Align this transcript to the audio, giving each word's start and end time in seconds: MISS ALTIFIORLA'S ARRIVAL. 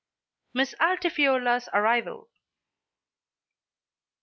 MISS 0.55 0.73
ALTIFIORLA'S 0.79 1.67
ARRIVAL. 1.73 2.27